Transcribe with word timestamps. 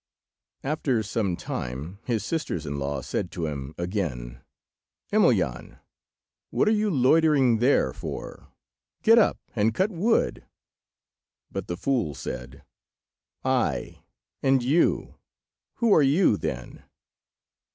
After 0.63 1.03
some 1.03 1.35
time 1.35 1.99
his 2.05 2.25
sisters 2.25 2.65
in 2.65 2.79
law 2.79 3.03
said 3.03 3.29
to 3.33 3.45
him 3.45 3.75
again— 3.77 4.41
"Emelyan, 5.13 5.77
what 6.49 6.67
are 6.67 6.71
you 6.71 6.89
loitering 6.89 7.59
there 7.59 7.93
for? 7.93 8.47
Get 9.03 9.19
up 9.19 9.37
and 9.55 9.75
cut 9.75 9.91
wood." 9.91 10.43
But 11.51 11.67
the 11.67 11.77
fool 11.77 12.15
said— 12.15 12.63
"Ay! 13.43 13.99
and 14.41 14.63
you! 14.63 15.19
who 15.75 15.93
are 15.93 16.01
you, 16.01 16.35
then?" 16.35 16.81